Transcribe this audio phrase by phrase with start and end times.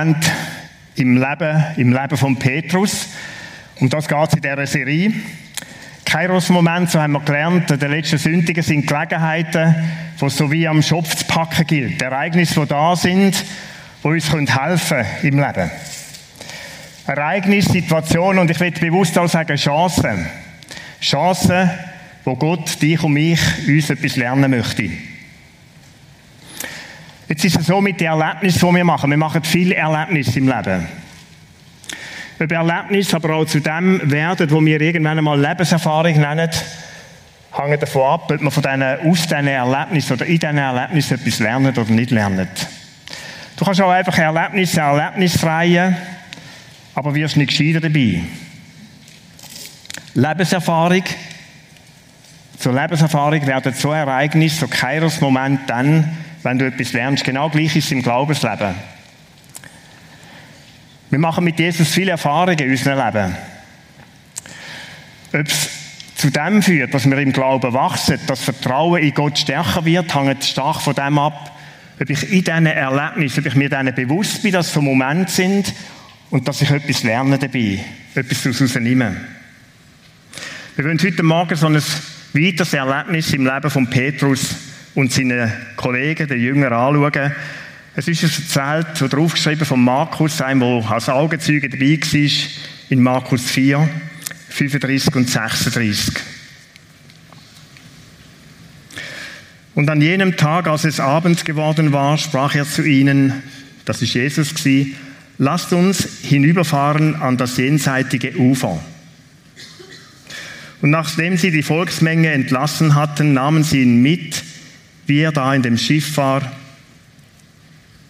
[0.00, 0.30] Kairos-Moment
[0.96, 3.08] im Leben, im Leben von Petrus.
[3.80, 5.12] Um das geht es in dieser Serie.
[6.06, 9.74] Kairos-Moment, so haben wir gelernt, der letzten Sündigen sind Gelegenheiten,
[10.18, 12.00] es so wie am Schopf zu packen gilt.
[12.00, 13.44] Ereignisse, die da sind,
[14.02, 14.48] die uns helfen
[14.88, 15.70] können im Leben.
[17.06, 20.26] Ereignisse, Situationen und ich will bewusst auch sagen Chancen.
[21.00, 21.70] Chancen,
[22.24, 24.90] wo Gott dich und mich uns etwas lernen möchte.
[27.30, 29.08] Jetzt ist es so mit den Erlebnissen, die wir machen.
[29.08, 30.88] Wir machen viele Erlebnisse im Leben.
[32.40, 36.50] Ob Erlebnisse aber auch zu dem werden, wo wir irgendwann einmal Lebenserfahrung nennen,
[37.52, 41.38] hängt davon ab, ob man von diesen, aus diesen Erlebnissen oder in diesen Erlebnissen etwas
[41.38, 42.66] lernt oder nicht lernt.
[43.54, 45.96] Du kannst auch einfach Erlebnisse erlebnisfreien,
[46.96, 48.22] aber wirst nicht gescheiter dabei.
[50.14, 51.04] Lebenserfahrung,
[52.58, 56.10] zur Lebenserfahrung werden so Ereignisse, so Kairos-Moment dann,
[56.42, 57.24] wenn du etwas lernst.
[57.24, 58.74] Genau gleich ist es im Glaubensleben.
[61.10, 63.36] Wir machen mit Jesus viele Erfahrungen in unserem Leben.
[65.32, 65.70] Ob es
[66.16, 70.44] zu dem führt, dass wir im Glauben wachsen, dass Vertrauen in Gott stärker wird, hängt
[70.44, 71.56] stark von dem ab,
[72.00, 75.32] ob ich in diesen Erlebnissen, ob ich mir denen bewusst bin, dass es so Momente
[75.32, 75.72] sind
[76.30, 77.80] und dass ich etwas lerne dabei,
[78.14, 79.16] etwas daraus nehme.
[80.76, 81.82] Wir wollen heute Morgen so ein
[82.32, 84.54] weiteres Erlebnis im Leben von Petrus
[84.94, 87.32] und seinen Kollegen, den Jüngern, anschauen.
[87.96, 92.30] Es ist erzählt, so draufgeschrieben von Markus, einem, der als Augenzeuge dabei war,
[92.88, 93.88] in Markus 4,
[94.48, 96.14] 35 und 36.
[99.74, 103.42] Und an jenem Tag, als es Abend geworden war, sprach er zu ihnen,
[103.84, 104.96] das ist Jesus gewesen,
[105.38, 108.82] lasst uns hinüberfahren an das jenseitige Ufer.
[110.82, 114.42] Und nachdem sie die Volksmenge entlassen hatten, nahmen sie ihn mit,
[115.06, 116.52] wie er da in dem Schiff war.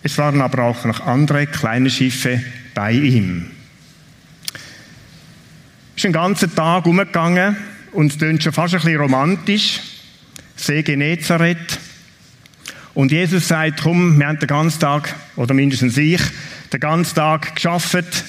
[0.03, 2.43] Es waren aber auch noch andere kleine Schiffe
[2.75, 3.51] bei ihm.
[5.97, 7.57] Ist ein ganzer Tag umgegangen
[7.93, 9.81] und es klingt schon fast ein bisschen romantisch.
[10.57, 11.79] See Genezareth.
[12.95, 16.21] Und Jesus sagt, komm, wir haben den ganzen Tag, oder mindestens ich,
[16.73, 18.25] den ganzen Tag geschafft.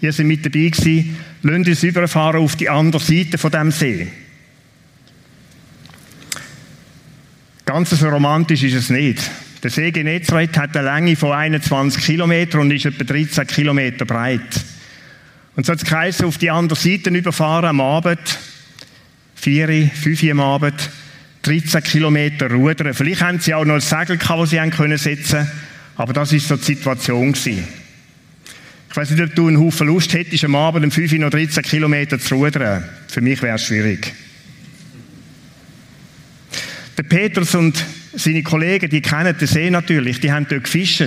[0.00, 1.16] Ihr seid mit dabei gewesen.
[1.42, 4.08] Lasst uns überfahren auf die andere Seite von dem See.
[7.64, 9.18] Ganz so romantisch ist es nicht.
[9.62, 14.40] Der See Genezareth hat eine Länge von 21 Kilometern und ist etwa 13 Kilometer breit.
[15.54, 18.38] Und so hat es auf die andere Seite überfahren am Abend,
[19.36, 20.90] vier, fünf am Abend,
[21.42, 22.94] 13 Kilometer rudern.
[22.94, 25.46] Vielleicht haben sie auch noch ein Segel gehabt, das sie haben können setzen
[25.96, 27.66] aber das ist so die Situation gewesen.
[28.90, 31.62] Ich weiß nicht, ob du einen Haufen Lust hättest, am Abend um 5 noch 13
[31.62, 32.84] Kilometer zu rudern.
[33.08, 34.12] Für mich wäre es schwierig.
[37.02, 41.00] Der Petrus und seine Kollegen, die kennen den See natürlich, die haben dort gefischt.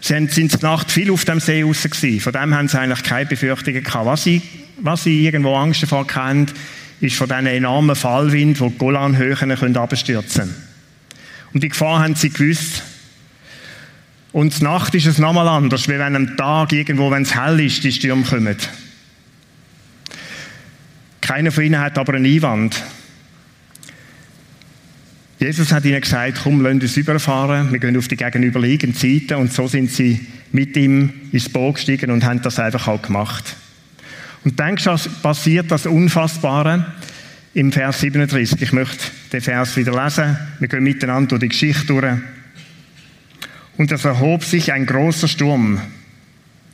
[0.00, 2.18] Sie sind in der Nacht viel auf dem See raus gewesen.
[2.18, 4.06] Von dem haben sie eigentlich keine Befürchtungen gehabt.
[4.06, 4.42] Was sie,
[4.80, 6.50] was sie irgendwo Angst davor kennen,
[7.00, 10.54] ist von diesen enormen Fallwind, die die Golanhöhen abstürzen können.
[11.52, 12.82] Und die Gefahr haben sie gewusst.
[14.32, 17.84] Und Nacht ist es nochmal anders, wie wenn am Tag irgendwo, wenn es hell ist,
[17.84, 18.56] die Stürme kommen.
[21.20, 22.82] Keiner von ihnen hat aber einen Einwand.
[25.38, 29.52] Jesus hat ihnen gesagt, komm, lasst uns überfahren, wir gehen auf die gegenüberliegende Seite und
[29.52, 33.56] so sind sie mit ihm ins Boot gestiegen und haben das einfach auch gemacht.
[34.44, 34.76] Und dann
[35.22, 36.86] passiert das Unfassbare
[37.54, 38.62] im Vers 37.
[38.62, 38.98] Ich möchte
[39.32, 40.36] den Vers wieder lesen.
[40.58, 42.14] Wir gehen miteinander durch die Geschichte durch.
[43.76, 45.80] Und es erhob sich ein großer Sturm.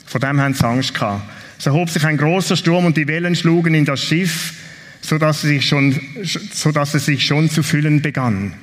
[0.06, 1.22] Vor dem haben sie Angst gehabt.
[1.58, 4.54] Es erhob sich ein großer Sturm und die Wellen schlugen in das Schiff
[5.04, 6.00] so dass es sich schon,
[6.52, 8.54] so dass es sich schon zu füllen begann.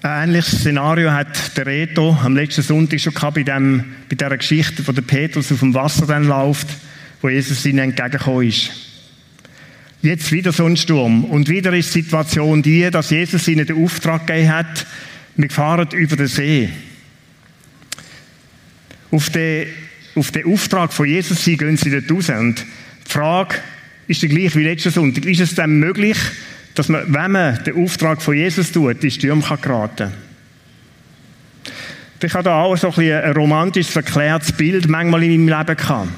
[0.00, 4.36] Ein ähnliches Szenario hat der Reto am letzten Sonntag schon gehabt bei, dem, bei dieser
[4.36, 6.68] Geschichte, wo der Petrus auf dem Wasser dann läuft,
[7.20, 8.70] wo Jesus ihnen entgegengekommen ist.
[10.00, 11.24] Jetzt wieder so ein Sturm.
[11.24, 14.86] Und wieder ist die Situation die, dass Jesus ihnen den Auftrag gegeben hat,
[15.34, 16.68] wir fahren über den See.
[19.10, 19.66] Auf den
[20.18, 22.28] auf den Auftrag von Jesus hin, gehen sie dort raus.
[22.28, 22.64] Und
[23.06, 23.56] die Frage
[24.06, 25.24] ist die gleiche wie letzten Sonntag.
[25.24, 26.18] Ist es denn möglich,
[26.74, 30.12] dass man, wenn man den Auftrag von Jesus tut, in Stürme kann geraten
[32.22, 35.76] Ich habe da auch so ein, bisschen ein romantisches, verklärtes Bild manchmal in meinem Leben
[35.76, 36.08] gehabt.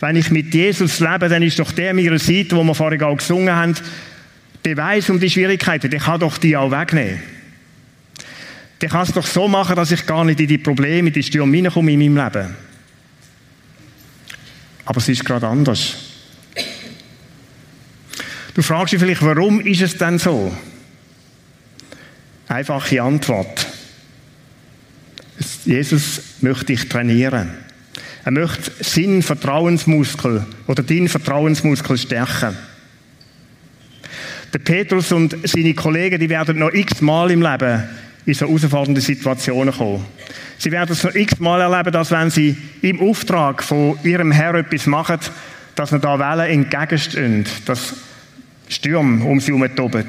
[0.00, 3.16] Wenn ich mit Jesus lebe, dann ist doch der meiner Seite, wo wir vorhin auch
[3.16, 3.74] gesungen haben,
[4.64, 7.22] der weiß um die Schwierigkeiten, der kann doch die auch wegnehmen.
[8.80, 11.22] Der kann es doch so machen, dass ich gar nicht in die Probleme, in die
[11.22, 12.71] Stürme hineinkomme in meinem Leben.
[14.84, 15.94] Aber es ist gerade anders.
[18.54, 20.54] Du fragst dich vielleicht, warum ist es denn so?
[22.48, 23.66] Einfache Antwort.
[25.64, 27.50] Jesus möchte dich trainieren.
[28.24, 32.56] Er möchte seinen Vertrauensmuskel oder deinen Vertrauensmuskel stärken.
[34.52, 37.84] Der Petrus und seine Kollegen, die werden noch x-mal im Leben
[38.24, 40.04] in so herausfordernde Situationen kommen.
[40.58, 44.86] Sie werden es noch x-mal erleben, dass wenn sie im Auftrag von ihrem Herr etwas
[44.86, 45.18] machen,
[45.74, 47.94] dass ihnen da Wellen entgegenstehen, dass
[48.68, 50.04] Stürme um sie herum toben.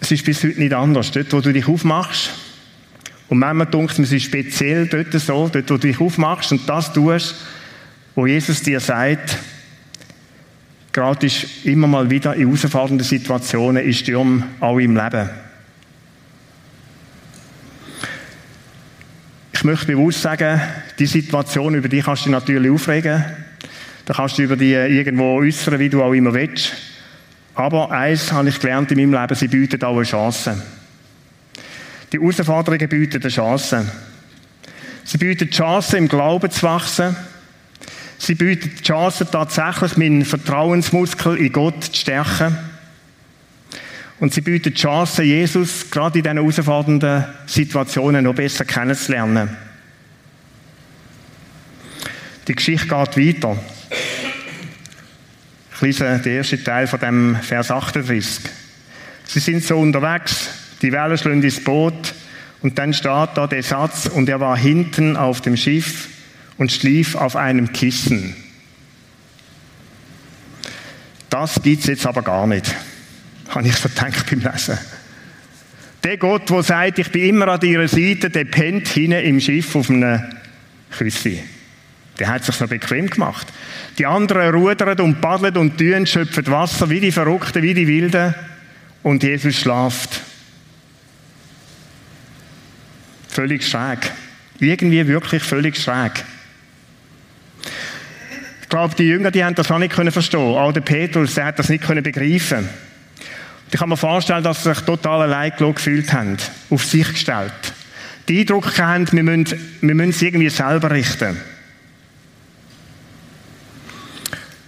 [0.00, 1.10] Es ist bis heute nicht anders.
[1.10, 2.30] Dort, wo du dich aufmachst,
[3.28, 6.92] und manchmal denkt es ist speziell dort so, dort, wo du dich aufmachst und das
[6.92, 7.34] tust,
[8.14, 9.36] wo Jesus dir sagt,
[10.98, 15.30] gerade ist immer mal wieder in herausfordernden Situationen, in Stürmen, auch im Leben.
[19.52, 20.60] Ich möchte bewusst sagen,
[20.98, 23.24] die Situation, über die kannst du dich natürlich aufregen.
[24.06, 26.72] Da kannst du über die irgendwo äußern, wie du auch immer willst.
[27.54, 30.60] Aber eins habe ich gelernt in meinem Leben, sie bieten auch eine Chance.
[32.12, 33.86] Die Herausforderungen bieten eine Chance.
[35.04, 37.16] Sie bieten die Chance, im Glauben zu wachsen.
[38.18, 42.58] Sie bieten die Chance, tatsächlich meinen Vertrauensmuskel in Gott zu stärken.
[44.20, 49.56] Und sie bieten die Chance, Jesus gerade in diesen herausfordernden Situationen noch besser kennenzulernen.
[52.48, 53.56] Die Geschichte geht weiter.
[55.74, 58.50] Ich lese den ersten Teil von dem Vers 38.
[59.26, 60.48] Sie sind so unterwegs,
[60.82, 62.14] die Wellen schlagen ins Boot
[62.62, 66.08] und dann steht da der Satz, und er war hinten auf dem Schiff
[66.58, 68.36] und schlief auf einem Kissen.
[71.30, 72.74] Das gibt es jetzt aber gar nicht,
[73.48, 74.78] habe ich so gedacht beim Lesen.
[76.04, 79.74] Der Gott, der sagt, ich bin immer an deiner Seite, der pennt hinten im Schiff
[79.74, 80.22] auf einem
[80.90, 81.42] Küssi.
[82.18, 83.46] Der hat sich noch bequem gemacht.
[83.98, 88.34] Die anderen rudern und paddeln und tun, schöpfen Wasser wie die Verrückten, wie die Wilden.
[89.02, 90.20] Und Jesus schlaft.
[93.28, 94.10] Völlig schräg.
[94.58, 96.24] Irgendwie wirklich völlig schräg.
[98.68, 100.40] Ich glaube, die Jünger, die haben das auch nicht verstehen.
[100.40, 102.58] Auch der Petrus, der hat das nicht begreifen.
[102.58, 106.36] Und ich kann mir vorstellen, dass sie sich total allein gefühlt haben,
[106.68, 107.54] auf sich gestellt.
[108.28, 111.38] Die Eindruck haben, wir müssen, wir müssen es irgendwie selber richten.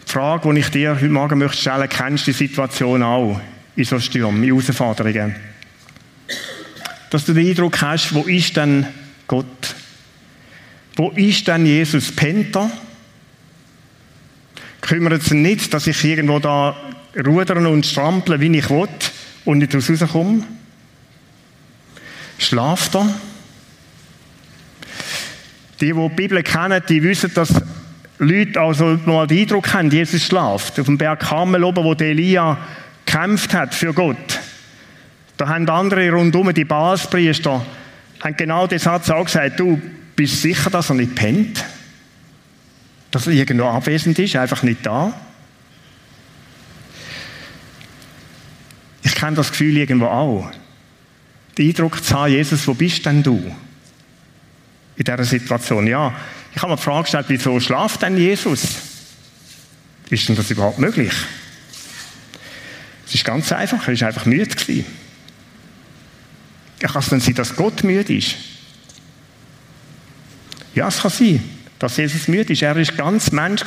[0.09, 3.39] Die Frage, die ich dir heute Morgen möchte stellen, kennst du die Situation auch
[3.77, 5.37] in so Stürmen, in Herausforderungen?
[7.11, 8.87] Dass du den Eindruck hast, wo ist denn
[9.27, 9.75] Gott?
[10.97, 12.11] Wo ist denn Jesus?
[12.11, 12.71] Penta?
[14.91, 16.75] Kümmert es nicht, dass ich irgendwo da
[17.25, 18.89] rudern und strampeln, wie ich will
[19.45, 20.43] und nicht rauskomme?
[22.39, 23.07] Schlaft er?
[25.81, 27.55] Die, die die Bibel kennen, die wissen, dass
[28.19, 30.81] Leute also mal den Eindruck haben, Jesus schlaft.
[30.81, 32.59] Auf dem Berg Kamel oben, wo Elia
[33.07, 34.41] gekämpft hat für Gott.
[35.37, 37.65] Da haben andere rundum, die Baalspriester,
[38.25, 39.81] haben genau den Satz auch gesagt, du
[40.17, 41.65] bist sicher, dass er nicht pennt?
[43.11, 45.13] Dass er irgendwo abwesend ist, einfach nicht da?
[49.03, 50.51] Ich kenne das Gefühl irgendwo auch.
[51.57, 53.55] Der Eindruck zu haben, Jesus, wo bist denn du?
[54.97, 56.15] In dieser Situation, ja.
[56.55, 58.77] Ich habe mir die Frage gestellt, wieso schlaft denn Jesus?
[60.11, 61.13] Ist denn das überhaupt möglich?
[63.07, 64.85] Es ist ganz einfach, er ist einfach müde gewesen.
[66.81, 68.37] Kann es denn sein, dass Gott müde ist?
[70.75, 71.43] Ja, es kann sein,
[71.81, 72.63] dass Jesus müde ist.
[72.63, 73.63] Er ist ganz Mensch.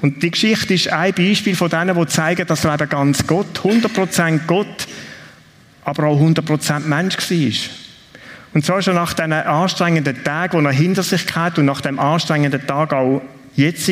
[0.00, 3.60] Und die Geschichte ist ein Beispiel von denen, die zeigen, dass er eben ganz Gott,
[3.62, 4.86] 100% Gott,
[5.84, 7.70] aber auch 100% Mensch war.
[8.54, 11.80] Und so ist er nach diesen anstrengenden Tagen, die er hinter sich hat und nach
[11.80, 13.20] dem anstrengenden Tag auch
[13.56, 13.90] jetzt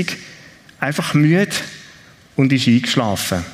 [0.79, 1.51] einfach müde
[2.37, 3.45] und ist eingeschlafen.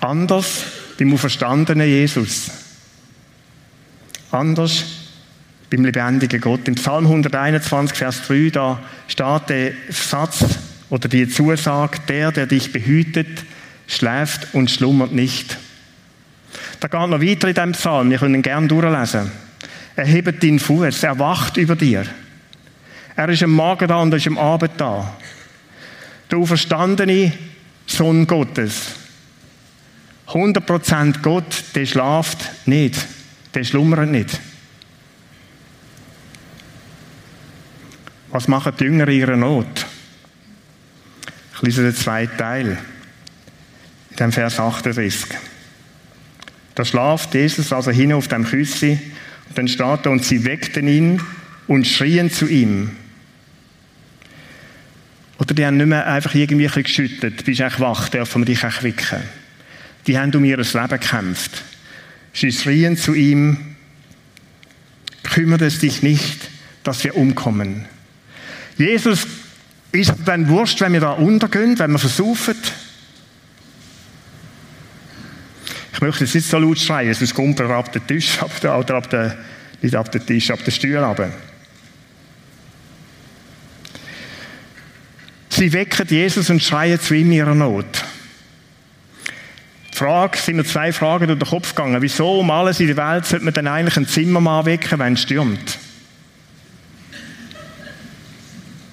[0.00, 0.64] Anders
[0.98, 2.50] beim auferstandenen Jesus.
[4.30, 4.99] Anders
[5.70, 6.66] beim lebendigen Gott.
[6.66, 10.44] Im Psalm 121, Vers 3, da steht der Satz
[10.90, 13.44] oder die Zusage, der, der dich behütet,
[13.86, 15.56] schläft und schlummert nicht.
[16.80, 19.30] Da geht noch weiter in diesem Psalm, wir können ihn gerne durchlesen.
[19.94, 22.04] Er hebt deinen Fuß, er wacht über dir.
[23.16, 25.14] Er ist am Morgen da und er ist am Abend da.
[26.30, 27.32] Der auferstandene
[27.86, 28.92] Sohn Gottes.
[30.28, 32.96] 100% Gott, der schlaft nicht,
[33.54, 34.40] der schlummert nicht.
[38.30, 39.86] Was machen die Jünger in ihrer Not?
[41.54, 42.78] Ich lese den zweiten Teil,
[44.10, 45.26] in dem Vers 38.
[46.74, 48.98] Da schlaft Jesus also hin auf dem Küssi
[49.48, 51.20] und dann steht er und sie weckten ihn
[51.66, 52.90] und schrien zu ihm.
[55.38, 58.64] Oder die haben nicht mehr einfach irgendwie ein geschüttet, bist echt wach, dürfen wir dich
[58.64, 59.22] auch wecken.
[60.06, 61.62] Die haben um ihr Leben gekämpft.
[62.32, 63.76] Sie schrien zu ihm,
[65.24, 66.48] kümmert es dich nicht,
[66.84, 67.86] dass wir umkommen.
[68.80, 69.26] Jesus
[69.92, 72.54] ist dann wurscht, wenn wir da untergehen, wenn wir versaufen.
[75.92, 79.10] Ich möchte jetzt nicht so laut schreien, sonst kommt er ab den Tisch, oder ab
[79.10, 79.34] den,
[79.82, 81.30] nicht ab den Tisch, ab den Stuhl runter.
[85.50, 88.02] Sie wecken Jesus und schreien zu ihm ihrer Not.
[89.92, 92.00] Die Frage, sind mir zwei Fragen durch den Kopf gegangen.
[92.00, 95.20] Wieso um alles in der Welt sollte man dann eigentlich einen Zimmermann wecken, wenn es
[95.20, 95.79] stürmt?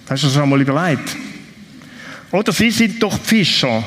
[0.10, 1.16] Hast du das schon mal überlegt?
[2.32, 3.84] Oder sie sind doch Fischer.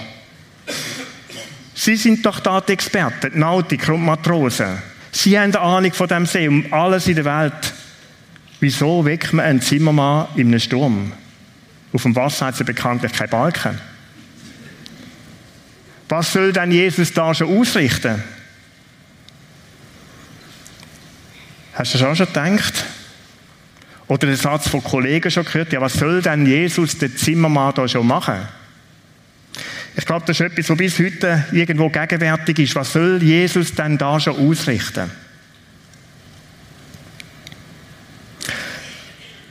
[1.75, 4.83] Sie sind doch da die Experten, die Nautiker und Matrosen.
[5.13, 7.73] Sie haben eine Ahnung von dem See, um alles in der Welt.
[8.61, 11.13] Wieso weckt man einen Zimmermann in einem Sturm?
[11.93, 13.81] Auf dem Wasser hat es bekanntlich keine Balken.
[16.09, 18.23] Was soll denn Jesus da schon ausrichten?
[21.73, 22.85] Hast du das auch schon gedacht?
[24.11, 27.87] Oder den Satz von Kollegen schon gehört, ja, was soll denn Jesus, der Zimmermann, da
[27.87, 28.41] schon machen?
[29.97, 32.75] Ich glaube, das ist etwas, was bis heute irgendwo gegenwärtig ist.
[32.75, 35.13] Was soll Jesus denn da schon ausrichten?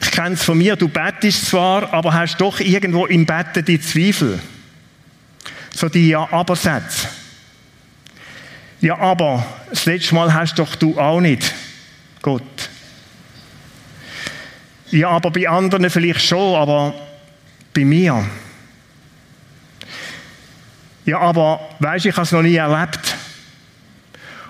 [0.01, 3.79] Ich kenne es von mir, du bettest zwar, aber hast doch irgendwo im Betten die
[3.79, 4.39] Zweifel.
[5.73, 7.07] So die Ja-Aber-Sätze.
[8.81, 11.55] Ja, aber das letzte Mal hast doch du auch nicht
[12.21, 12.58] Gott.
[14.91, 16.93] Ja, aber bei anderen vielleicht schon, aber
[17.73, 18.25] bei mir.
[21.05, 23.15] Ja, aber weißt ich habe es noch nie erlebt.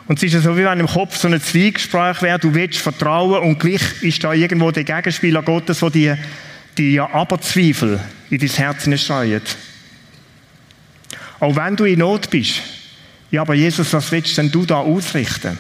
[0.08, 2.80] Und es ist ja so, wie wenn im Kopf so ein Zwiegespräch wäre, du willst
[2.80, 6.14] vertrauen und gleich ist da irgendwo der Gegenspieler Gottes, der die,
[6.78, 9.56] die ja Aberzweifel in dein Herz hineinstreut.
[11.40, 12.62] Auch wenn du in Not bist.
[13.30, 15.58] Ja, aber Jesus, was willst denn du da ausrichten?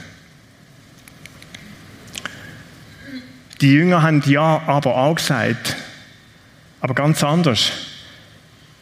[3.62, 5.76] Die Jünger haben ja aber auch gesagt,
[6.82, 7.72] aber ganz anders.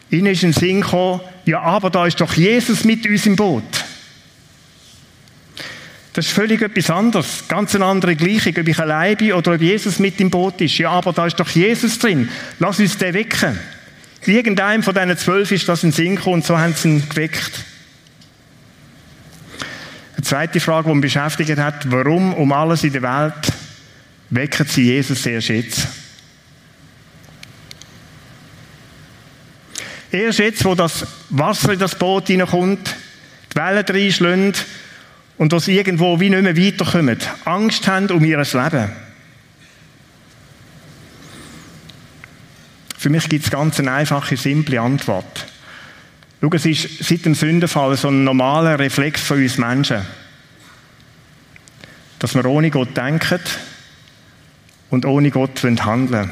[0.10, 3.64] Ihnen ist ein Sinn gekommen, ja, aber da ist doch Jesus mit uns im Boot.
[6.14, 7.44] Das ist völlig etwas anderes.
[7.48, 10.78] Ganz eine andere Gleichung, ob ich allein bin oder ob Jesus mit im Boot ist.
[10.78, 12.30] Ja, aber da ist doch Jesus drin.
[12.60, 13.60] Lass uns den wecken.
[14.26, 17.52] Irgendeinem von diesen zwölf ist das ein Sinn gekommen und so haben sie ihn geweckt.
[20.16, 23.54] Eine zweite Frage, die mich beschäftigt hat, warum um alles in der Welt
[24.30, 25.88] wecken sie Jesus erst jetzt?
[30.12, 32.96] Erst jetzt, wo das Wasser in das Boot hineinkommt,
[33.52, 34.54] die Wellen reinschlagen
[35.38, 38.90] und sie irgendwo wie nicht mehr weiterkommen, Angst haben um ihr Leben.
[42.98, 45.46] Für mich gibt es ganz eine einfache, simple Antwort.
[46.42, 50.02] Schau, es ist seit dem Sündenfall so ein normaler Reflex von uns Menschen,
[52.20, 53.40] dass wir ohne Gott denken
[54.90, 56.32] und ohne Gott handeln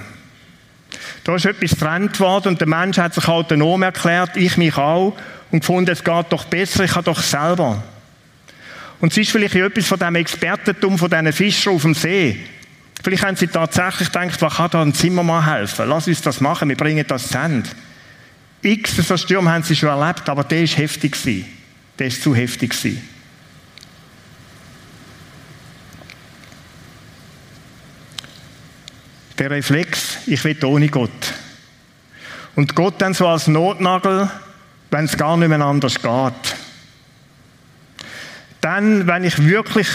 [1.23, 5.15] Da ist etwas getrennt worden und der Mensch hat sich autonom erklärt, ich mich auch,
[5.51, 7.83] und gefunden, es geht doch besser, ich kann doch selber.
[8.99, 12.37] Und es ist vielleicht etwas von dem Expertentum von diesen Fischern auf dem See.
[13.03, 15.87] Vielleicht haben sie tatsächlich gedacht, was kann da ein Zimmermann helfen?
[15.87, 17.69] Lass uns das machen, wir bringen das zu Ende.
[18.61, 21.45] X so Sturm haben sie schon erlebt, aber der ist heftig gewesen.
[21.99, 23.14] Der ist zu heftig gewesen.
[29.37, 31.11] Der Reflex, ich will ohne Gott.
[32.55, 34.29] Und Gott dann so als Notnagel,
[34.91, 36.55] wenn es gar nicht mehr anders geht.
[38.61, 39.87] Dann, wenn ich wirklich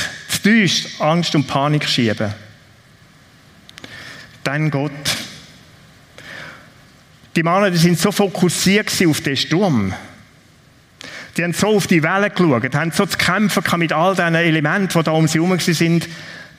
[0.43, 2.35] tief Angst und Panik schiebe.
[4.45, 4.93] Dann Gott.
[7.37, 9.95] Die Männer, die sind so fokussiert auf den Sturm.
[11.37, 14.99] Die haben so auf die Wellen geschaut, haben so zu kämpfen mit all diesen Elementen,
[14.99, 16.09] die da um sie herum sind,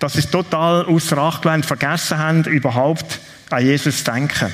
[0.02, 3.20] dass sie es total außer Acht gelassen, vergessen haben, überhaupt
[3.52, 4.52] an Jesus zu denken.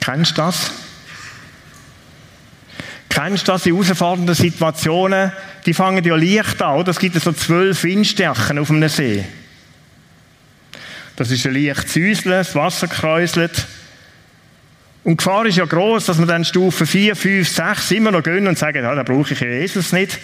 [0.00, 0.70] Kennst du das?
[3.08, 5.32] Kennst du das in herausfordernden Situationen?
[5.66, 6.92] Die fangen ja leicht an, oder?
[6.92, 9.24] Es gibt so zwölf Windstärken auf einem See.
[11.16, 13.66] Das ist ein leicht Säuseln, das Wasser kräuselt.
[15.02, 18.22] Und die Gefahr ist ja groß, dass wir dann Stufe 4, 5, 6 immer noch
[18.22, 20.16] gehen und sagen, ja, da brauche ich Jesus nicht.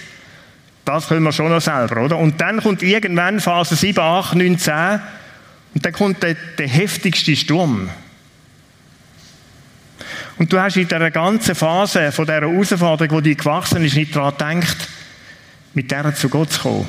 [0.85, 2.19] Das können wir schon noch selber, oder?
[2.19, 5.01] Und dann kommt irgendwann Phase 7, 8, 9, 10
[5.75, 7.89] und dann kommt der, der heftigste Sturm.
[10.37, 14.61] Und du hast in dieser ganzen Phase von dieser Herausforderung, die gewachsen ist, nicht daran
[14.61, 14.89] gedacht,
[15.75, 16.89] mit der zu Gott zu kommen.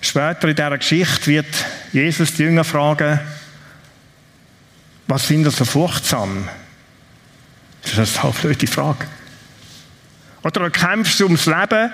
[0.00, 1.46] Später in dieser Geschichte wird
[1.92, 3.20] Jesus die Jünger fragen,
[5.06, 6.48] was sind das so furchtsam?
[7.96, 9.06] Das ist eine blöde Frage.
[10.42, 11.90] Oder du kämpfst ums Leben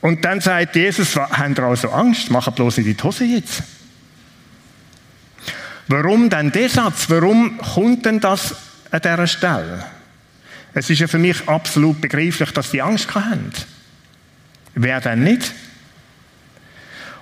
[0.00, 2.30] und dann sagt Jesus, haben ihr also Angst?
[2.30, 3.62] Macht bloß in die Hose jetzt.
[5.88, 7.08] Warum denn der Satz?
[7.08, 8.54] Warum kommt denn das
[8.90, 9.86] an dieser Stelle?
[10.74, 13.50] Es ist ja für mich absolut begreiflich, dass die Angst haben.
[14.74, 15.52] Wer denn nicht?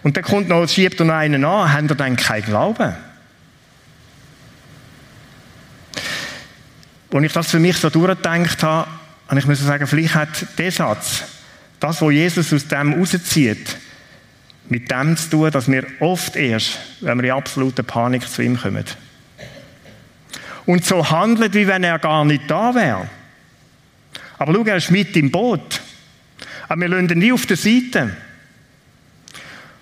[0.02, 2.94] Und dann kommt noch, schiebt noch einen an, haben ihr dann keinen Glauben?
[7.12, 8.90] Als ich das für mich so durchgedacht habe,
[9.28, 11.25] habe ich sagen, vielleicht hat der Satz,
[11.80, 13.76] das, was Jesus aus dem rauszieht,
[14.68, 18.58] mit dem zu tun, dass wir oft erst, wenn wir in absoluter Panik zu ihm
[18.58, 18.84] kommen.
[20.64, 23.08] Und so handelt, wie wenn er gar nicht da wäre.
[24.38, 25.80] Aber schau, er ist mit im Boot.
[26.68, 28.16] Aber wir lassen ihn nie auf der Seite.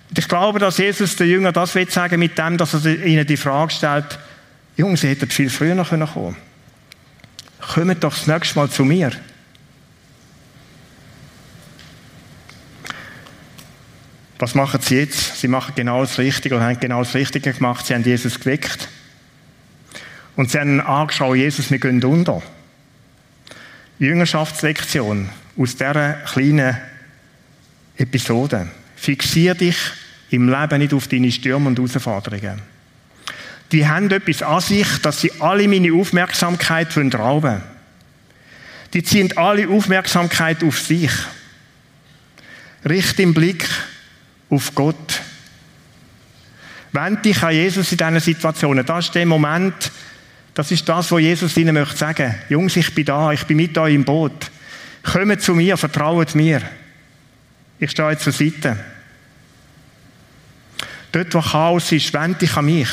[0.09, 3.25] Und ich glaube, dass Jesus den Jüngern das will sagen mit dem, dass er ihnen
[3.25, 4.19] die Frage stellt,
[4.77, 6.35] Jungs, sie hätten viel früher noch kommen können.
[7.73, 9.11] Kommt doch das nächste Mal zu mir.
[14.37, 15.37] Was machen sie jetzt?
[15.39, 17.85] Sie machen genau das Richtige und haben genau das Richtige gemacht.
[17.85, 18.89] Sie haben Jesus geweckt.
[20.35, 22.41] Und sie haben angeschaut, Jesus, wir gehen unter.
[23.97, 26.77] Jüngerschaftslektion aus dieser kleinen
[27.97, 28.67] Episode.
[28.97, 29.77] Fixier dich
[30.29, 32.74] im Leben nicht auf deine Stürme und Herausforderungen.
[33.75, 37.63] Die haben etwas an sich, dass sie alle meine Aufmerksamkeit rauben wollen.
[38.93, 41.11] Die ziehen alle Aufmerksamkeit auf sich.
[42.87, 43.67] Richt den Blick
[44.49, 45.21] auf Gott.
[46.93, 48.85] Wend dich an Jesus in diesen Situationen.
[48.85, 49.91] Das ist der Moment,
[50.53, 52.33] das ist das, was Jesus ihnen möchte sagen.
[52.47, 54.51] Jungs, ich bin da, ich bin mit euch im Boot.
[55.03, 56.61] Kommt zu mir, vertraut mir.
[57.79, 58.77] Ich stehe zur Seite.
[61.11, 62.89] Dort, wo Chaos ist, wend dich an mich.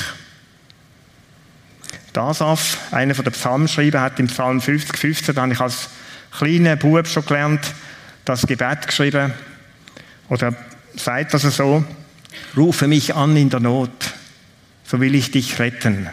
[2.12, 5.88] Dasaf, einer der Psalmschreiber, hat im Psalm 50, 15, da habe ich als
[6.36, 7.60] kleiner Bub schon gelernt,
[8.24, 9.32] das Gebet geschrieben.
[10.28, 10.54] Oder
[10.94, 11.84] sagt das so,
[12.56, 13.90] rufe mich an in der Not,
[14.84, 16.08] so will ich dich retten.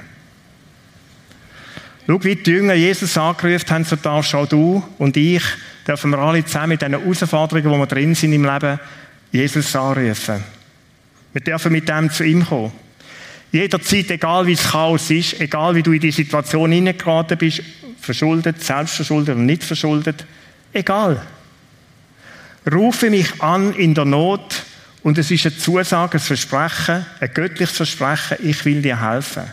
[2.07, 5.43] Schau, wie die Jünger Jesus angerufen haben, so darfst auch du und ich,
[5.87, 8.79] dürfen wir alle zusammen mit diesen Herausforderungen, wo wir drin sind im Leben,
[9.31, 10.43] Jesus anrufen.
[11.33, 12.71] Wir dürfen mit dem zu ihm kommen.
[13.51, 17.63] Jederzeit, egal wie das Chaos ist, egal wie du in die Situation hineingeraten bist,
[17.99, 20.25] verschuldet, selbstverschuldet oder nicht verschuldet,
[20.71, 21.21] egal.
[22.71, 24.63] Rufe mich an in der Not
[25.01, 29.43] und es ist eine Zusage, ein Versprechen, ein göttliches Versprechen, ich will dir helfen.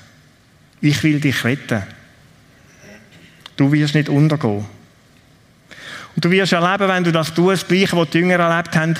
[0.81, 1.83] Ich will dich retten.
[3.57, 4.67] Du wirst nicht untergehen.
[6.15, 8.95] Und du wirst erleben, wenn du das tust, das Gleiche, was die Jünger erlebt haben,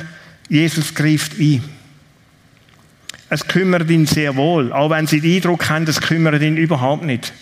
[0.49, 1.63] Jesus greift ein.
[3.29, 7.03] Es kümmert ihn sehr wohl, auch wenn sie den Eindruck haben, es kümmert ihn überhaupt
[7.03, 7.33] nicht.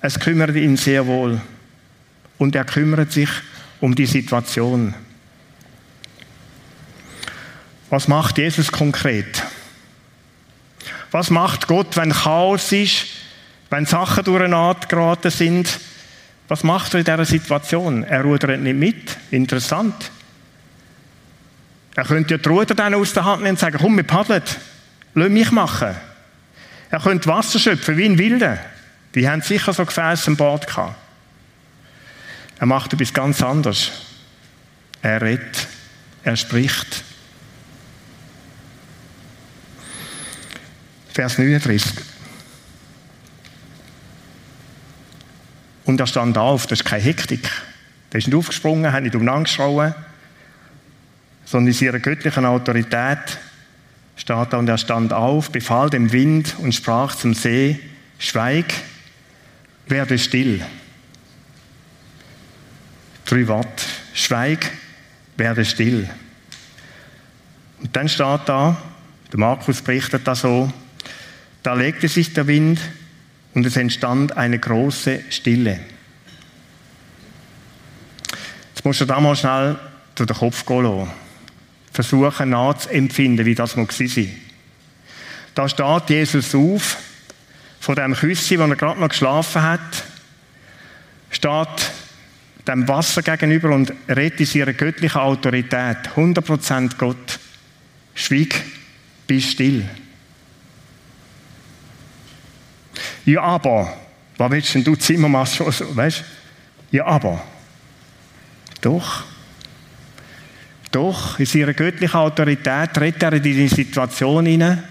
[0.00, 1.40] Es kümmert ihn sehr wohl.
[2.38, 3.30] Und er kümmert sich
[3.80, 4.94] um die Situation.
[7.90, 9.42] Was macht Jesus konkret?
[11.10, 13.06] Was macht Gott, wenn Chaos ist,
[13.70, 15.80] wenn Sachen durcheinander geraten sind?
[16.48, 18.04] Was macht er in dieser Situation?
[18.04, 19.16] Er rudert nicht mit.
[19.30, 20.10] Interessant.
[21.96, 24.42] Er könnte ja die Ruder dann aus der Hand nehmen und sagen, komm, wir paddeln.
[25.18, 25.96] Lass mich machen.
[26.90, 28.58] Er könnte Wasser schöpfen, wie ein Wilder.
[29.14, 30.94] Die haben sicher so Gefäße am Bord gehabt.
[32.58, 33.92] Er macht etwas ganz anderes.
[35.00, 35.68] Er redet.
[36.22, 37.02] Er spricht.
[41.14, 41.92] Vers 39.
[45.86, 47.50] Und er stand auf, das ist keine Hektik.
[48.10, 49.94] Er ist nicht aufgesprungen, hat nicht umeinander geschrauen,
[51.46, 53.38] sondern in seiner göttlichen Autorität
[54.16, 57.78] steht da, und er stand auf, befahl dem Wind und sprach zum See,
[58.18, 58.72] schweig,
[59.86, 60.64] werde still.
[63.26, 64.70] Drei Worte, schweig,
[65.36, 66.08] werde still.
[67.82, 68.76] Und dann steht da,
[69.30, 70.72] der Markus berichtet da so,
[71.62, 72.80] da legte sich der Wind
[73.54, 75.80] und es entstand eine große Stille.
[78.74, 79.76] Jetzt musst du da mal schnell
[80.14, 81.25] durch den Kopf gehen lassen.
[81.96, 84.24] Versuchen nachzuempfinden, wie das mal war.
[85.54, 86.98] Da steht Jesus auf,
[87.80, 90.04] von dem Küssi, wo er gerade noch geschlafen hat,
[91.30, 91.92] steht
[92.68, 95.96] dem Wasser gegenüber und redet in seiner göttlichen Autorität.
[96.14, 97.38] 100% Gott.
[98.14, 98.62] Schweig,
[99.26, 99.88] bist still.
[103.24, 103.96] Ja, aber,
[104.36, 106.24] was willst denn du Zimmermann schon so, weißt
[106.90, 107.42] Ja, aber.
[108.82, 109.24] Doch.
[110.96, 114.82] Doch, in seiner göttlichen Autorität tritt er in die Situation hinein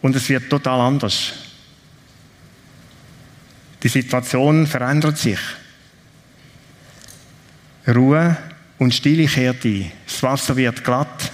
[0.00, 1.34] und es wird total anders.
[3.82, 5.38] Die Situation verändert sich.
[7.86, 8.34] Ruhe
[8.78, 9.92] und Stille kehrt ein.
[10.06, 11.30] Das Wasser wird glatt.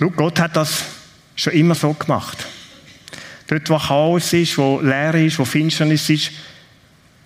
[0.00, 0.82] Schau, Gott hat das
[1.36, 2.44] schon immer so gemacht.
[3.46, 6.32] Dort, wo Chaos ist, wo Leere ist, wo Finsternis ist,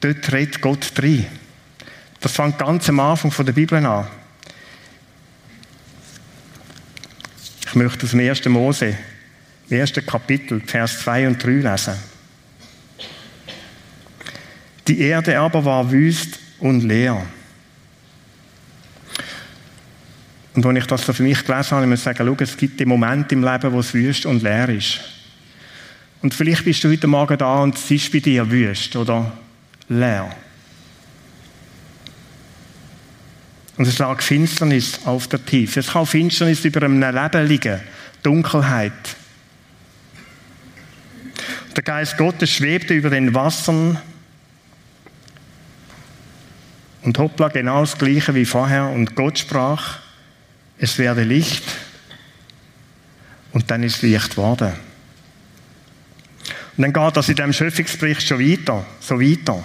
[0.00, 1.24] dort redet Gott drin.
[2.20, 4.06] Das fängt ganz am Anfang der Bibel an.
[7.72, 8.44] Ich möchte aus dem 1.
[8.50, 8.98] Mose,
[9.70, 11.94] im ersten Kapitel, Vers 2 und 3 lesen.
[14.86, 17.24] Die Erde aber war wüst und leer.
[20.52, 22.78] Und als ich das so für mich gelesen habe, muss ich sagen, schau, es gibt
[22.78, 25.00] den Moment im Leben, wo es wüst und leer ist.
[26.20, 29.32] Und vielleicht bist du heute Morgen da und es ist bei dir wüst oder
[29.88, 30.28] leer.
[33.82, 35.80] Und es lag Finsternis auf der Tiefe.
[35.80, 37.80] Es kann Finsternis über einem Leben liegen,
[38.22, 38.92] Dunkelheit.
[41.74, 43.98] Der Geist Gottes schwebte über den Wassern
[47.02, 48.86] und hoppla, genau das Gleiche wie vorher.
[48.86, 49.98] Und Gott sprach,
[50.78, 51.64] es werde Licht.
[53.52, 54.74] Und dann ist Licht geworden.
[56.76, 59.64] Und dann geht das in diesem Schöpfungsbericht schon weiter, so weiter.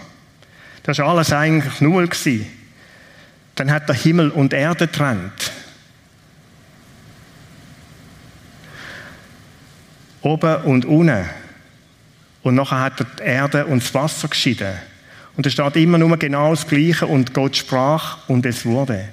[0.81, 2.07] Das war alles eigentlich null.
[2.07, 2.56] Gewesen.
[3.57, 5.51] Dann hat der Himmel und Erde trennt.
[10.21, 11.25] Oben und unten.
[12.43, 14.73] Und nachher hat er die Erde und das Wasser geschieden.
[15.35, 17.07] Und es steht immer nur genau das Gleiche.
[17.07, 19.09] Und Gott sprach und es wurde.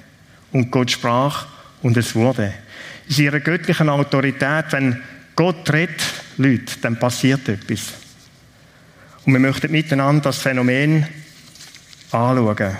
[0.51, 1.47] Und Gott sprach
[1.81, 2.53] und es wurde.
[3.09, 5.01] In ihrer göttlichen Autorität, wenn
[5.35, 6.03] Gott redet,
[6.37, 7.93] Leute, dann passiert etwas.
[9.25, 11.07] Und wir möchten miteinander das Phänomen
[12.11, 12.77] anschauen.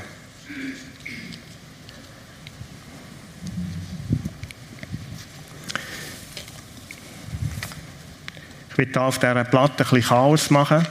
[8.75, 10.85] Ich will hier auf dieser Platte ein bisschen Chaos machen.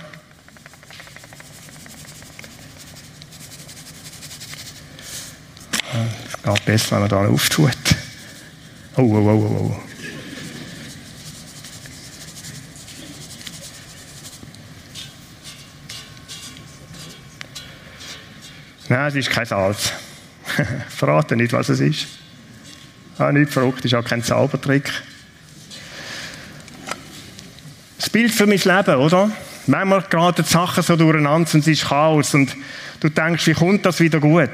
[6.27, 7.77] Es geht besser, wenn man da auftut.
[8.97, 9.81] Oh, oh, oh, oh, oh.
[18.89, 19.93] Nein, es ist kein Salz.
[20.89, 22.07] Verrate nicht, was es ist.
[23.19, 24.91] Ah, nicht verrückt, ist auch kein Zaubertrick.
[28.05, 29.31] Das Bild für mein Leben, oder?
[29.67, 32.55] Manchmal geraten die Sachen so durcheinander und es ist Chaos und
[33.01, 34.51] du denkst, wie kommt das wieder gut?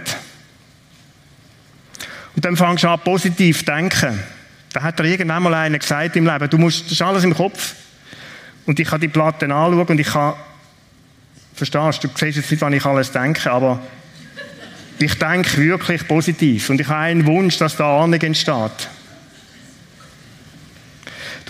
[2.36, 4.22] Und dann fängst du an, positiv zu denken.
[4.72, 7.34] Da hat dir irgendwann mal einer gesagt im Leben, du musst, das ist alles im
[7.34, 7.74] Kopf.
[8.66, 10.34] Und ich kann die Platten anschauen und ich kann,
[11.52, 13.80] verstehst du, du siehst jetzt nicht, wann ich alles denke, aber
[15.00, 16.70] ich denke wirklich positiv.
[16.70, 18.88] Und ich habe einen Wunsch, dass da Ahnung entsteht.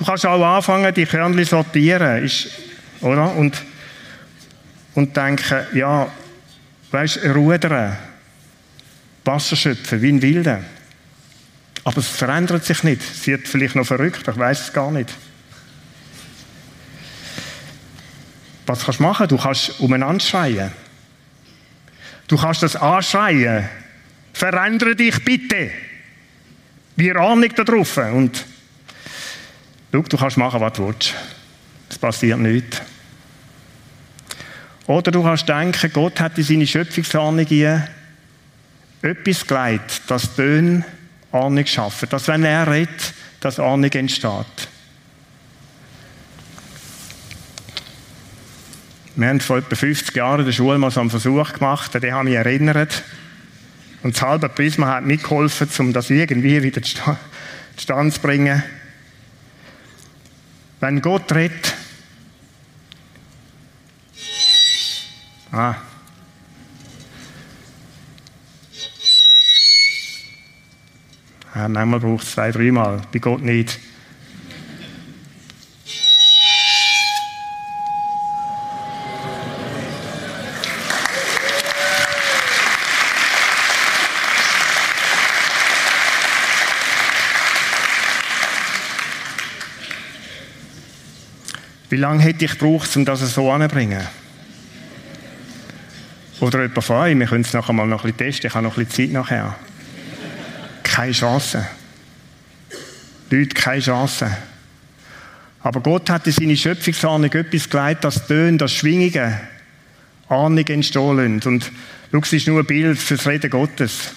[0.00, 2.48] Du kannst auch anfangen, die Körnchen sortieren, ist,
[3.02, 3.36] oder?
[3.36, 3.62] Und,
[4.94, 6.10] und denken, ja,
[6.90, 7.98] weißt du, rudern,
[9.26, 10.64] Wasser schöpfen, wie ein Wilder.
[11.84, 13.02] Aber es verändert sich nicht.
[13.02, 15.10] Es wird vielleicht noch verrückt, ich weiß es gar nicht.
[18.64, 19.28] Was kannst du machen?
[19.28, 20.72] Du kannst umeinander schreien.
[22.26, 23.68] Du kannst das anschreien.
[24.32, 25.70] Verändere dich bitte.
[26.96, 27.98] Wir Ahnung da drauf.
[27.98, 28.46] Und
[29.92, 31.14] schau, du kannst machen, was du willst.
[31.88, 32.80] Es passiert nichts.
[34.86, 37.46] Oder du kannst denken, Gott hat in seine Schöpfungsahnung
[39.02, 40.84] etwas geleitet, das Töne
[41.32, 42.08] Ahnung schaffen.
[42.08, 44.68] Dass, wenn er redet, dass Ahnung entsteht.
[49.16, 52.12] Wir haben vor etwa 50 Jahren in der Schule mal so einen Versuch gemacht, den
[52.12, 53.02] habe ich mich erinnert.
[54.02, 58.62] Und das halbe Prisma hat mitgeholfen, um das irgendwie wieder zustande zu bringen.
[60.80, 61.74] Wenn Gott redet,
[65.52, 65.74] ah,
[71.54, 73.78] Ja, manchmal braucht es zwei, dreimal, bei Gott nicht.
[91.90, 94.06] Wie lange hätte ich gebraucht, um das so anzubringen?
[96.40, 98.64] Oder jemand von euch, wir können es nachher mal noch ein bisschen testen, ich habe
[98.64, 99.56] noch ein bisschen Zeit nachher
[100.90, 101.66] keine Chance.
[103.30, 104.36] Leute, keine Chance.
[105.62, 109.38] Aber Gott hat in seine Schöpfungsahnung etwas geleitet, das Tönen, das Schwingungen,
[110.28, 111.40] Ahnung entstehen.
[111.44, 111.72] Und
[112.12, 114.14] schau, es ist nur ein Bild für das Reden Gottes.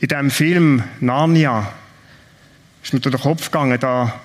[0.00, 1.72] In diesem Film Narnia
[2.82, 4.20] ist mir durch den Kopf gegangen, da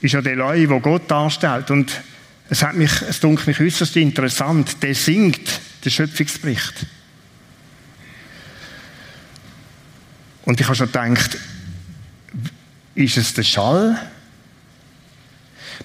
[0.00, 1.70] ist ja der Leu, wo Gott darstellt.
[1.70, 2.00] Und
[2.48, 4.82] es hat mich, es dunkelt mich äußerst interessant.
[4.82, 6.86] Der singt den Schöpfungsbericht.
[10.44, 11.38] Und ich habe schon gedacht,
[12.94, 14.00] ist es der Schall?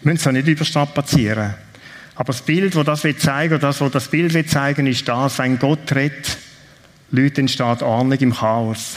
[0.01, 1.54] Wir müssen es auch nicht überstrapazieren.
[2.15, 5.38] Aber das Bild, das das zeigen oder das, was das Bild will zeigen, ist das,
[5.38, 6.38] wenn Gott redet,
[7.12, 8.93] Leute entsteht Ahnung im Chaos.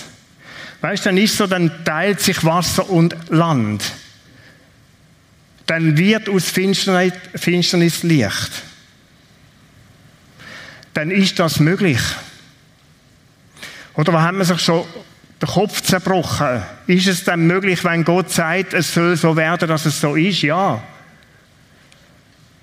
[0.80, 3.82] Weißt du, dann ist so, dann teilt sich Wasser und Land.
[5.68, 8.62] Dann wird aus Finsternis, Finsternis Licht.
[10.94, 12.00] Dann ist das möglich.
[13.94, 14.86] Oder haben wir sich schon
[15.42, 16.62] den Kopf zerbrochen?
[16.86, 20.40] Ist es dann möglich, wenn Gott sagt, es soll so werden, dass es so ist?
[20.40, 20.82] Ja.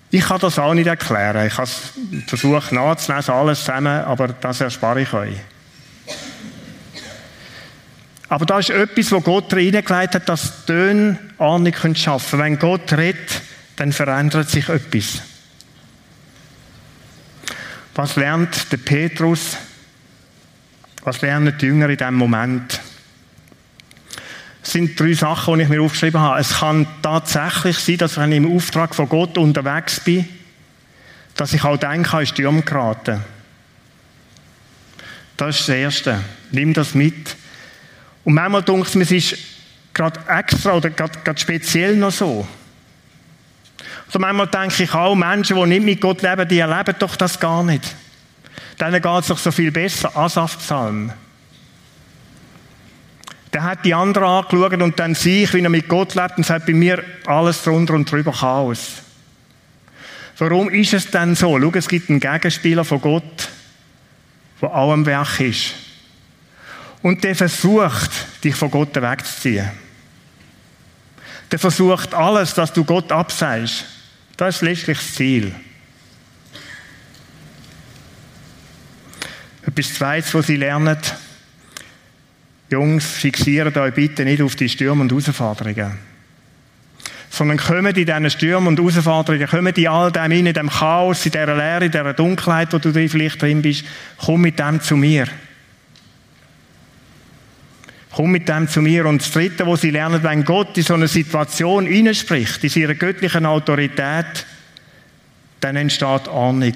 [0.09, 1.45] Ich kann das auch nicht erklären.
[1.45, 1.69] Ich habe
[2.25, 5.37] versucht nachzulesen, alles zusammen, aber das erspare ich euch.
[8.27, 12.43] Aber da ist etwas, wo Gott reingelegt hat, dass Töne Ahnung schaffen können.
[12.43, 13.41] Wenn Gott redet,
[13.75, 15.21] dann verändert sich etwas.
[17.93, 19.57] Was lernt der Petrus?
[21.03, 22.79] Was lernen die Jünger in diesem Moment?
[24.63, 26.39] Es sind drei Sachen, die ich mir aufgeschrieben habe.
[26.39, 30.27] Es kann tatsächlich sein, dass wenn ich im Auftrag von Gott unterwegs bin,
[31.35, 33.21] dass ich auch denke, in Sturm geraten.
[35.37, 36.21] Das ist das Erste.
[36.51, 37.35] Nimm das mit.
[38.25, 39.37] Und manchmal denke ich mir, es ist
[39.93, 42.45] gerade extra oder gerade, gerade speziell noch so.
[44.09, 47.39] Oder manchmal denke ich auch, Menschen, die nicht mit Gott leben, die erleben doch das
[47.39, 47.95] gar nicht.
[48.79, 50.15] Denen geht es doch so viel besser.
[50.15, 51.13] Asaf-Psalm.
[53.53, 56.45] Der hat die anderen angeschaut und dann sehe ich, wie er mit Gott lebt und
[56.45, 59.01] sagt, bei mir alles drunter und drüber Chaos.
[60.37, 61.57] Warum ist es denn so?
[61.57, 63.49] Schau, es gibt einen Gegenspieler von Gott,
[64.61, 65.84] der am Werk ist.
[67.05, 68.09] Und der versucht,
[68.43, 69.69] dich von Gott wegzuziehen.
[71.51, 73.85] Der versucht alles, dass du Gott abseist.
[74.37, 75.53] Das ist letztlich das Ziel.
[79.67, 80.97] Etwas Zweites, was sie lernen,
[82.71, 85.99] Jungs, fixiert euch bitte nicht auf die Stürme und Herausforderungen.
[87.29, 91.33] Sondern kommt in diesen Stürmen und Herausforderungen, kommt in all dem in dem Chaos, in
[91.33, 93.85] dieser Leere, in dieser Dunkelheit, wo du vielleicht drin bist,
[94.17, 95.27] komm mit dem zu mir.
[98.15, 99.05] Komm mit dem zu mir.
[99.05, 102.95] Und das Dritte, was sie lernen, wenn Gott in so eine Situation hineinspricht, in seiner
[102.95, 104.45] göttlichen Autorität,
[105.59, 106.75] dann entsteht Ahnung.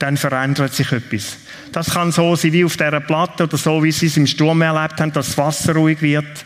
[0.00, 1.36] Dann verändert sich etwas.
[1.70, 4.60] Das kann so sein wie auf dieser Platte oder so, wie sie es im Sturm
[4.62, 6.44] erlebt haben, dass das Wasser ruhig wird.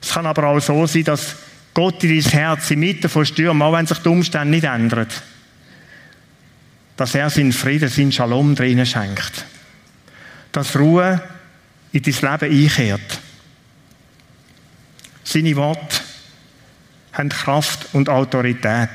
[0.00, 1.34] Es kann aber auch so sein, dass
[1.72, 5.08] Gott in dein Herz inmitten von Stürmen, auch wenn sich die Umstände nicht ändern,
[6.96, 9.44] dass er seinen Frieden, seinen Shalom drinnen schenkt.
[10.52, 11.20] Dass Ruhe
[11.90, 13.23] in dein Leben einkehrt.
[15.24, 16.00] Seine Worte
[17.12, 18.90] haben Kraft und Autorität.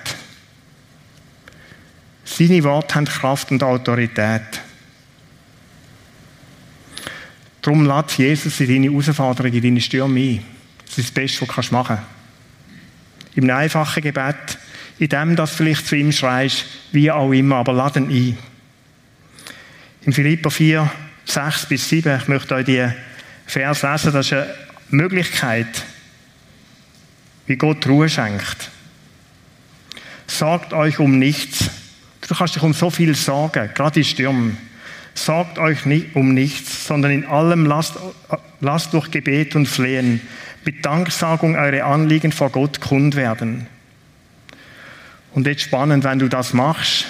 [2.24, 4.62] Seine Worte haben Kraft und Autorität.
[7.62, 10.46] Darum lädt Jesus in deine Herausforderung, in deine Stürme ein.
[10.86, 13.36] Das ist das Beste, was du machen kannst.
[13.36, 14.58] Im einfachen Gebet,
[15.00, 18.38] in dem, dass du vielleicht zu ihm schreist, wie auch immer, aber lad ihn ein.
[20.02, 20.89] In Philippa 4,
[21.26, 22.88] 6 bis 7, ich möchte euch die
[23.46, 24.54] Vers lesen, das ist eine
[24.89, 25.84] Möglichkeit,
[27.49, 28.69] wie Gott Ruhe schenkt.
[30.27, 31.71] Sagt euch um nichts.
[32.27, 34.57] Du kannst dich um so viel sorgen, gerade in Stürmen.
[35.15, 37.95] Sagt euch nicht um nichts, sondern in allem lasst,
[38.62, 40.21] lasst durch Gebet und Flehen
[40.63, 43.65] mit Danksagung eure Anliegen vor Gott kund werden.
[45.33, 47.05] Und jetzt spannend, wenn du das machst,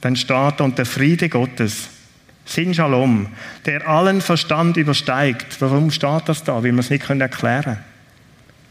[0.00, 1.88] dann steht und der Friede Gottes,
[2.44, 3.28] Sin Shalom,
[3.64, 5.60] der allen Verstand übersteigt.
[5.60, 6.56] Warum steht das da?
[6.56, 7.30] Weil wir es nicht erklären
[7.64, 7.95] können.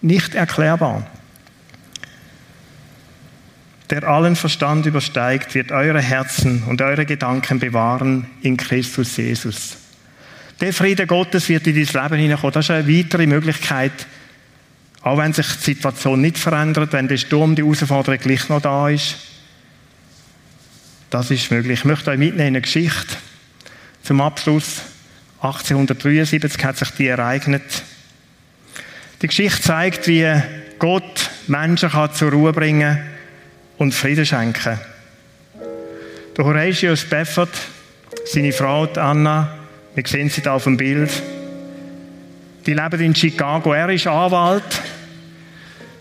[0.05, 1.07] Nicht erklärbar.
[3.89, 9.77] Der allen Verstand übersteigt, wird eure Herzen und eure Gedanken bewahren in Christus Jesus.
[10.61, 12.53] Der Friede Gottes wird in dein Leben hineinkommen.
[12.53, 14.05] Das ist eine weitere Möglichkeit,
[15.01, 18.89] auch wenn sich die Situation nicht verändert, wenn der Sturm, die Herausforderung gleich noch da
[18.89, 19.15] ist.
[21.09, 21.79] Das ist möglich.
[21.79, 23.17] Ich möchte euch mitnehmen in eine Geschichte.
[24.03, 24.83] Zum Abschluss.
[25.41, 27.63] 1873 hat sich die ereignet.
[29.21, 30.29] Die Geschichte zeigt, wie
[30.77, 32.99] Gott Menschen kann zur Ruhe bringen
[33.77, 34.79] und Frieden schenken.
[36.37, 37.53] Der Horatius Beffert,
[38.25, 39.57] seine Frau Anna,
[39.93, 41.09] wir sehen sie da auf dem Bild,
[42.65, 43.73] die leben in Chicago.
[43.73, 44.81] Er ist Anwalt,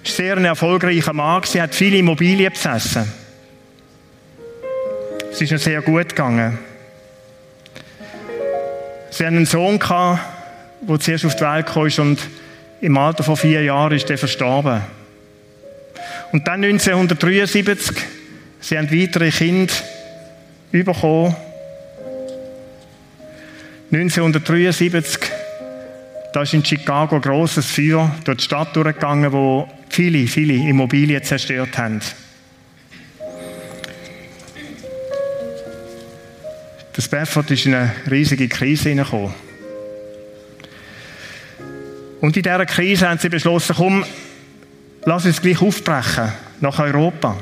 [0.02, 3.10] ist sehr ein erfolgreicher Mann, sie hat viele Immobilien besessen.
[5.30, 6.58] Es ist ihm sehr gut gegangen.
[9.10, 12.18] Sie hatten einen Sohn, der zuerst auf die Welt kam und
[12.80, 14.82] im Alter von vier Jahren ist er verstorben.
[16.32, 17.96] Und dann 1973,
[18.60, 19.72] sie haben weitere Kinder
[20.72, 21.36] bekommen.
[23.92, 25.30] 1973
[26.34, 31.22] da ist in Chicago ein grosses Feuer durch die Stadt durchgegangen, wo viele, viele Immobilien
[31.22, 32.00] zerstört haben.
[36.92, 39.32] Das Bedford ist in eine riesige Krise hineingekommen.
[42.24, 44.02] Und in dieser Krise haben sie beschlossen, komm,
[45.04, 46.32] lass uns gleich aufbrechen
[46.62, 47.36] nach Europa.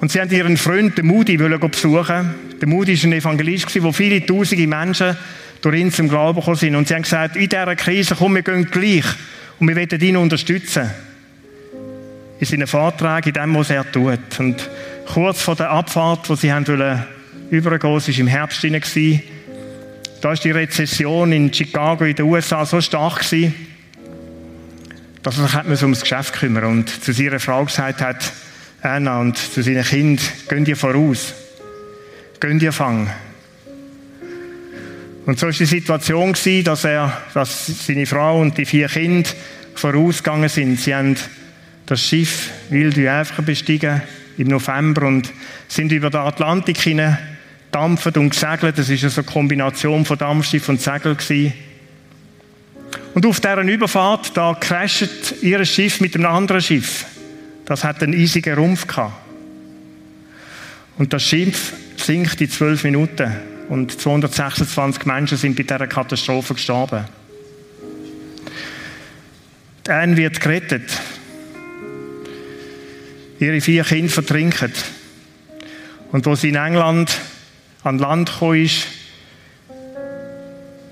[0.00, 2.34] Und sie haben ihren Freund, den Moody, besuchen.
[2.62, 5.18] Der Moody war ein Evangelist, wo viele tausende Menschen
[5.60, 6.74] durch ihn zum Glauben gekommen sind.
[6.74, 9.04] Und sie haben gesagt, in dieser Krise, komm, wir gehen gleich.
[9.58, 10.88] Und wir werden ihn unterstützen.
[12.38, 14.18] In seinen Vorträgen, in dem, was er tut.
[14.38, 14.66] Und
[15.12, 17.04] kurz vor der Abfahrt, wo sie haben wollen,
[17.50, 18.80] übergehen, es war im Herbst hinein,
[20.20, 23.54] da war die Rezession in Chicago in den USA so stark gewesen,
[25.22, 28.32] dass er sich ums Geschäft kümmern und zu seiner Frau gesagt hat,
[28.82, 31.34] Anna und zu seinen Kindern, gehen ihr voraus.
[32.38, 33.10] Gehen ihr fangen.
[35.26, 39.28] Und so war die Situation, dass er, dass seine Frau und die vier Kinder
[39.74, 40.80] vorausgegangen sind.
[40.80, 41.16] Sie haben
[41.86, 44.00] das Schiff Ville du bestiegen
[44.38, 45.30] im November und
[45.68, 47.18] sind über den Atlantik hinein
[47.70, 48.78] dampft und gesegelt.
[48.78, 51.16] Das ist eine Kombination von Dampfschiff und Segel.
[53.14, 57.06] Und auf dieser Überfahrt, da crasht ihr Schiff mit einem anderen Schiff.
[57.64, 59.14] Das hat einen eisigen Rumpf gehabt.
[60.98, 63.32] Und das Schiff sinkt in zwölf Minuten.
[63.68, 67.04] Und 226 Menschen sind bei dieser Katastrophe gestorben.
[69.86, 70.90] Die Anne wird gerettet.
[73.38, 74.72] Ihre vier Kinder vertrinken.
[76.12, 77.16] Und wo sie in England
[77.82, 78.86] an Land gekommen ist,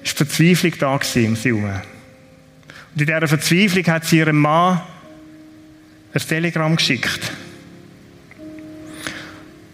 [0.02, 1.64] ist Verzweiflung da gewesen um sie herum.
[1.64, 4.80] Und in dieser Verzweiflung hat sie ihrem Mann
[6.14, 7.32] ein Telegramm geschickt.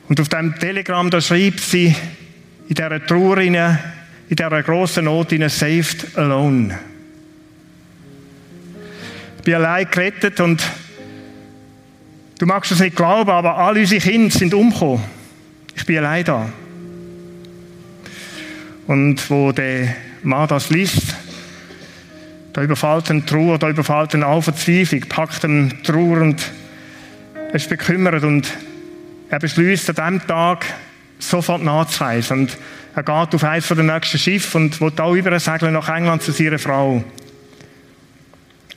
[0.09, 1.95] Und auf diesem Telegramm, da schreibt sie
[2.69, 3.57] in dieser Trauer, in
[4.29, 6.79] dieser grossen Not, in saved alone.
[9.39, 10.63] Ich bin allein gerettet und
[12.39, 15.05] du magst es nicht glauben, aber alle unsere Kinder sind umgekommen.
[15.77, 16.49] Ich bin allein da.
[18.87, 21.15] Und wo der Mann das liest,
[22.53, 26.43] da überfällt ihn Trauer, da überfällt ihn auch Verzweiflung, packt ihn Trauer und
[27.49, 28.49] er ist bekümmert und
[29.31, 30.67] er beschließt an diesem Tag
[31.19, 32.41] sofort nachzureisen.
[32.41, 32.59] Und
[32.95, 36.33] er geht auf eines der nächsten Schiffe und will auch über segeln nach England zu
[36.33, 37.03] seiner Frau.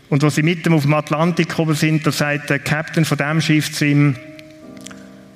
[0.09, 3.41] Und wo sie mitten auf dem Atlantik gekommen sind, da sagt der Captain von dem
[3.41, 4.15] Schiff zu ihm,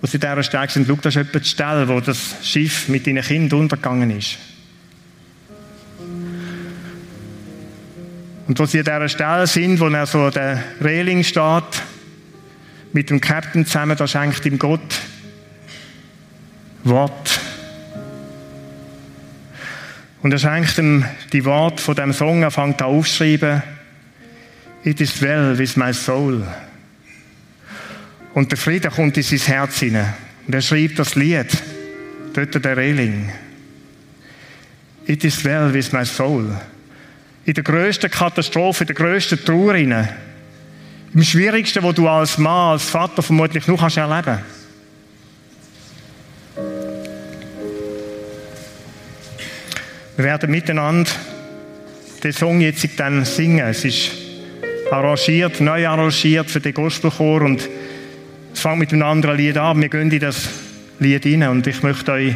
[0.02, 3.06] wo sie dieser Stelle sind, schau, das ist etwa die Stelle, wo das Schiff mit
[3.06, 4.38] ihren Kindern untergegangen ist.
[8.52, 11.64] Und wo sie an dieser Stelle sind, wo er so der Reling steht,
[12.92, 15.00] mit dem Captain zusammen, da schenkt ihm Gott
[16.84, 17.40] Wort.
[20.22, 23.64] Und er schenkt ihm die Worte von dem Song, er fängt an aufzuschreiben.
[24.84, 26.46] It is well with my soul.
[28.34, 30.14] Und der Frieden kommt in sein Herz hinein.
[30.46, 31.58] Und er schreibt das Lied,
[32.34, 33.32] dort der Reling.
[35.06, 36.54] It is well with my soul
[37.52, 40.08] in der grössten Katastrophe, in der grössten Trauer hinein.
[41.14, 44.40] Im Schwierigsten, wo du als Mann, als Vater vermutlich nur kannst erleben.
[50.16, 51.12] Wir werden miteinander
[52.24, 53.68] den Song jetzt dann singen.
[53.68, 54.12] Es ist
[54.90, 57.68] arrangiert, neu arrangiert für den Gospelchor und
[58.54, 59.82] es fängt mit einem anderen Lied an.
[59.82, 60.48] Wir gehen in das
[61.00, 62.34] Lied hinein und ich möchte euch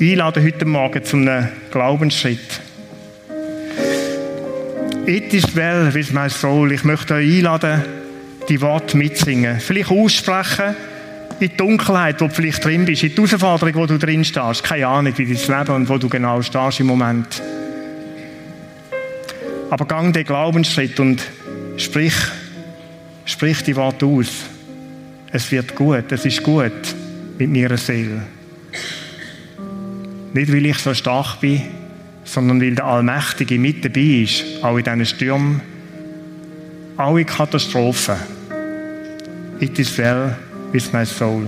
[0.00, 2.57] einladen heute Morgen zu einem Glaubensschritt.
[5.08, 6.70] It is well with my soul.
[6.70, 7.82] Ich möchte euch einladen,
[8.46, 9.58] die Worte mitsingen.
[9.58, 10.76] Vielleicht aussprechen
[11.40, 14.62] in die Dunkelheit, wo du vielleicht drin bist, in die Herausforderung, wo du drin stehst.
[14.62, 17.42] Keine Ahnung, wie dein Leben und wo du genau stehst im Moment.
[19.70, 21.22] Aber gang den Glaubensschritt und
[21.78, 22.12] sprich,
[23.24, 24.28] sprich die Worte aus.
[25.32, 26.94] Es wird gut, es ist gut
[27.38, 28.24] mit meiner Seele.
[30.34, 31.62] Nicht, weil ich so stark bin,
[32.28, 35.60] sondern weil der Allmächtige mit dabei ist, auch in diesen Stürmen,
[36.96, 38.16] auch in Katastrophen.
[39.60, 40.36] It is well
[40.72, 41.46] with my soul.